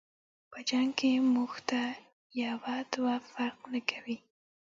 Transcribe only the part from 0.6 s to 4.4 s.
جنګ کی مونږ ته یو دوه فرق نکوي.